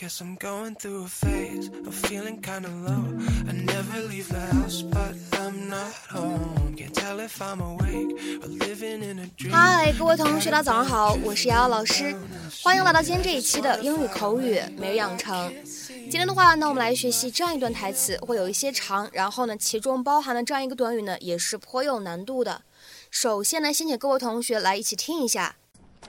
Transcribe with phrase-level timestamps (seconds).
[0.00, 3.04] Guess I'm going through a phase of feeling kinda low.
[3.46, 6.74] I never leave the house, but I'm not home.
[6.74, 9.52] Can't tell if I'm awake or living in a dream.
[9.52, 12.16] 嗨，各位同学，大家早上好，我是瑶瑶老师，
[12.62, 15.52] 欢迎来到今天这一期的英语口语每日养成。
[15.66, 22.62] 今天的话呢，我们来学习这样一段台词，会有一些长，然后呢，其中包含的这样一个短语呢，也是颇有难度的。
[23.10, 25.56] 首先呢，先请各位同学来一起听一下。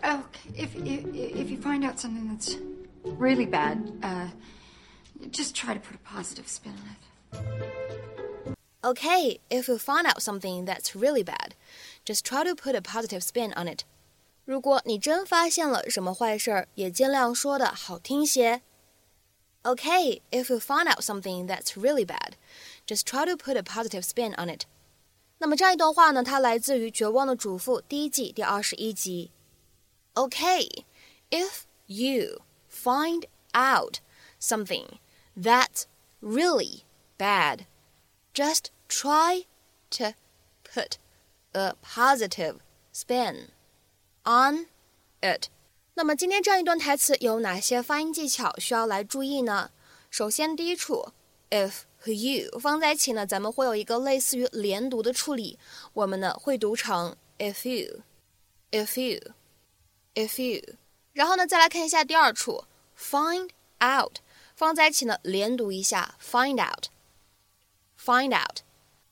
[0.02, 2.56] Okay, if if if you find out something that's
[3.05, 4.29] really bad, uh,
[5.31, 8.57] just try to put a positive spin on it.
[8.83, 11.55] Okay, if you find out something that's really bad,
[12.05, 13.85] just try to put a positive spin on it.
[14.45, 18.63] 如果你真发现了什么坏事儿，也尽量说的好听些。
[19.65, 22.35] Okay, if you find out something that's really bad,
[22.87, 24.67] just try to put a positive spin on it.
[25.39, 29.33] 那么这样一段话呢，它来自于《绝望的主妇》第一季第二十一集。
[30.15, 30.85] Okay,
[31.31, 34.01] if you find out
[34.39, 34.99] something
[35.37, 35.87] that's
[36.21, 36.85] really
[37.19, 37.67] bad,
[38.35, 39.47] just try
[39.91, 40.15] to
[40.63, 40.99] put
[41.53, 42.57] a positive
[42.93, 43.49] spin
[44.25, 44.67] on
[45.21, 45.49] it.
[45.95, 49.71] 那么今天这样一段台词有哪些发音技巧需要来注意呢？
[50.11, 51.13] 首先，第一处
[51.51, 55.59] if 和 you 放在一起呢，咱们会有一个类似于连读的处理，
[55.95, 60.77] 我们呢会读成 if you，if you，if you。
[61.14, 62.64] 然后呢，再来看一下第二处
[62.98, 63.50] ，find
[63.84, 64.20] out，
[64.56, 68.62] 放在一起呢，连读一下，find out，find out。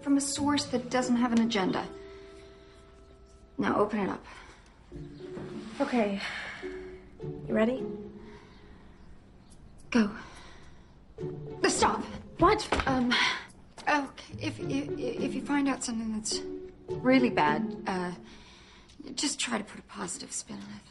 [0.01, 1.83] from a source that doesn't have an agenda.
[3.57, 4.25] Now open it up.
[5.81, 6.21] Okay.
[7.47, 7.83] You ready?
[9.91, 10.09] Go.
[11.67, 12.01] Stop.
[12.42, 12.66] What?
[12.88, 13.14] Um.
[13.88, 14.34] Okay.
[14.40, 16.40] If if if you find out something that's
[16.88, 18.10] really bad, uh,
[19.14, 20.82] just try to put a positive spin on it.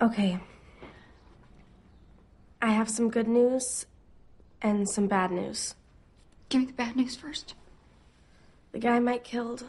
[0.00, 0.38] Okay.
[2.62, 3.86] I have some good news
[4.62, 5.74] and some bad news.
[6.48, 7.56] Give me the bad news first.
[8.70, 9.64] The guy Mike killed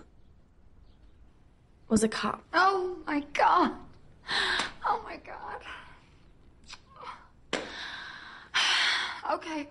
[1.93, 2.43] was a cop.
[2.53, 3.73] Oh my god.
[4.87, 5.63] Oh my god.
[9.33, 9.69] Okay.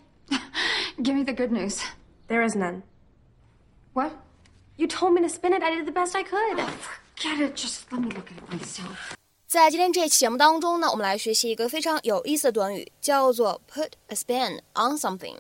[1.02, 1.81] Give me the good news.
[2.28, 2.84] There is none.
[3.94, 4.12] What?
[4.78, 5.63] You told me to spin it.
[5.63, 6.59] I did the best I could.
[6.59, 7.56] Oh, forget it.
[7.56, 9.13] Just let me look at it myself.
[9.47, 15.38] 在今天这期节目当中呢，我们来学习一个非常有意思的短语，叫做 put a spin on something。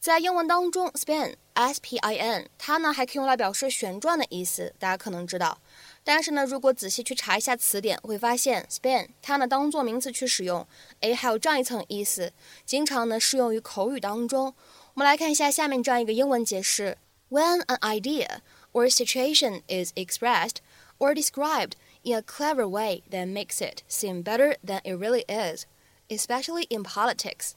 [0.00, 5.58] 在英文当中，spin s p i n 它呢还可以用来表示旋转的意思，大家可能知道。
[6.04, 10.66] 但是呢，如果仔细去查一下词典，会发现 spin 它呢当做名词去使用，
[11.00, 12.32] 诶，还有这样一层意思，
[12.64, 14.54] 经常呢适用于口语当中。
[14.94, 16.98] 我们来看一下下面这样一个英文解释：
[17.30, 18.38] When an idea
[18.72, 20.56] or situation is expressed
[20.98, 25.66] or described in a clever way that makes it seem better than it really is,
[26.08, 27.52] especially in politics.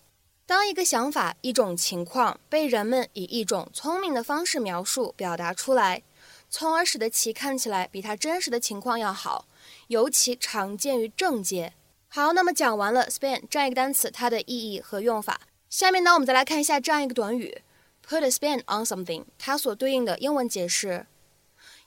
[0.45, 6.04] 当一个想法、一种情况被人们以一种聪明的方式描述、表达出来，
[6.48, 9.46] 从而使得其看起来比它真实的情况要好，
[9.88, 11.72] 尤其常见于政界。
[12.08, 17.62] 好，那么讲完了 spin 这样一个单词它的意义和用法，下面呢我们再来看一下这样一个短语
[18.06, 21.06] put a spin on something，它所对应的英文解释。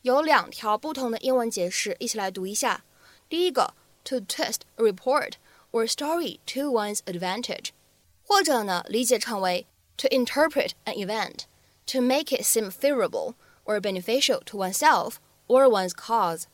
[0.01, 2.83] 有两条不同的英文解释，一起来读一下。
[3.27, 3.73] 第一个
[4.03, 5.33] ，to twist a report
[5.71, 7.69] or story to one's advantage，
[8.23, 9.65] 或者呢理解成为
[9.97, 11.39] to interpret an event
[11.85, 13.33] to make it seem favorable
[13.69, 15.18] or beneficial to oneself
[15.48, 16.45] or one's cause，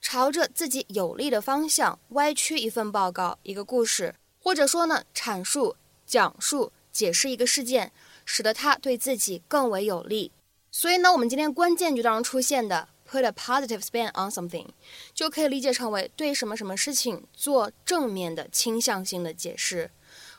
[0.00, 5.74] 朝着自己有利的方向歪曲一份报告、一个故事，或者说呢，阐述、
[6.06, 7.90] 讲述、解释一个事件，
[8.24, 10.30] 使得它对自己更为有利。
[10.70, 14.68] 所以呢，我们今天关键句当中出现的 put a positive spin on something，
[15.12, 19.90] 就可以理解成为对什么什么事情做正面的倾向性的解释，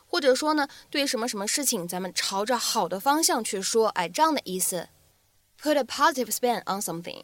[0.06, 4.88] 或者说呢，对什么什么事情咱们朝着好的方向去说，哎，这样的意思。
[5.63, 7.23] put a positive spin on something。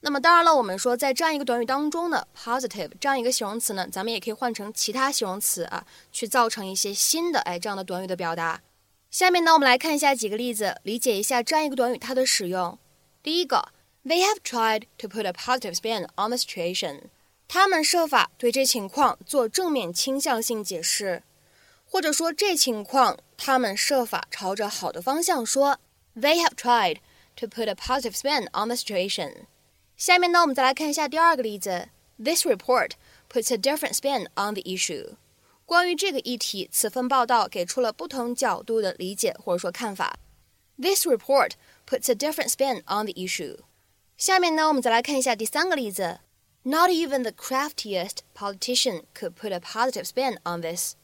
[0.00, 8.60] 那么当然了，我们说在这样一个短语当中呢，positive 这样一个形容词呢，咱们也可以换成其他形容词啊，去造成一些新的哎这样的短语的表达。
[9.10, 12.78] 下面呢，我们来看一下几个例子，理解一下这样一个短语它的使用。
[13.22, 13.70] 第一个，
[14.04, 17.04] They have tried to put a positive spin on the situation。
[17.48, 21.22] 他们设法对这情况做正面倾向性解释，
[21.88, 25.78] 或者说这情况他们设法朝着好的方向说。
[26.14, 26.98] They have tried
[27.40, 29.46] to put a positive spin on the situation。
[29.96, 31.88] 下面呢，我们再来看一下第二个例子。
[32.18, 32.92] This report
[33.30, 35.16] puts a different spin on the issue。
[35.64, 40.18] 关于这个议题，此份报道给出了不同角度的理解或者说看法。
[40.78, 41.52] This report
[41.86, 43.58] puts a different spin on the issue。
[44.16, 46.20] 下面呢，我们再来看一下第三个例子。
[46.62, 50.94] Not even the craftiest politician could put a positive spin on this。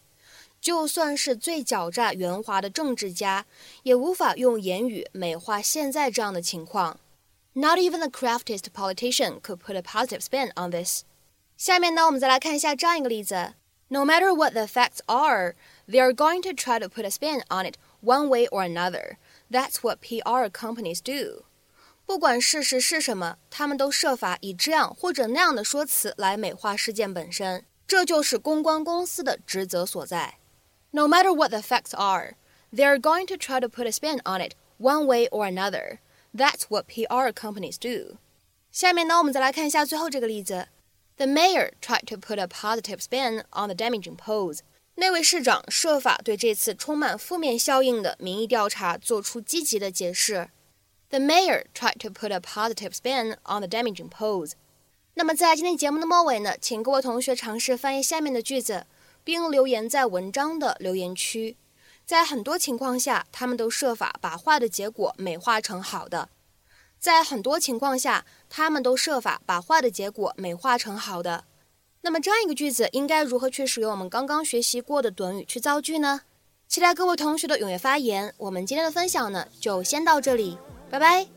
[0.60, 3.44] 就算是最狡诈圆滑的政治家，
[3.82, 7.00] 也无法用言语美化现在这样的情况。
[7.54, 11.02] Not even the craftiest politician could put a positive spin on this。
[11.56, 13.54] 下面呢，我们再来看一下这样一个例子：
[13.88, 15.54] No matter what the facts are,
[15.86, 19.16] they are going to try to put a spin on it one way or another.
[19.50, 21.44] That's what PR companies do.
[22.06, 27.64] 不管事实是什么，他们都设法以这样或者那样的说辞来美化事件本身。
[27.86, 30.38] 这就是公关公司的职责所在。
[30.92, 32.34] No matter what the facts are,
[32.72, 35.98] they are going to try to put a spin on it one way or another.
[36.34, 38.18] That's what PR companies do.
[38.70, 40.68] 下面呢，我们再来看一下最后这个例子。
[41.16, 44.60] The mayor tried to put a positive spin on the damaging polls.
[44.94, 50.48] 那位市长设法对这次充满负面效应的民意调查做出积极的解释。
[51.10, 54.52] The mayor tried to put a positive spin on the damaging polls.
[55.14, 58.86] 那么在今天节目的末尾呢，请各位同学尝试翻译下面的句子，
[59.27, 61.57] 并留言在文章的留言区。
[62.05, 66.29] 在很多情况下，他们都设法把坏的结果美化成好的。
[66.97, 71.43] 在很多情况下，他们都设法把坏的结果美化成好的。
[72.03, 76.21] 那么这样一个句子应该如何去使用我们刚刚学习过的短语去造句呢？
[76.69, 78.33] 期待各位同学的踊跃发言。
[78.37, 80.57] 我们今天的分享呢，就先到这里，
[80.89, 81.27] 拜拜。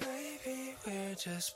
[0.00, 1.50] Maybe we're just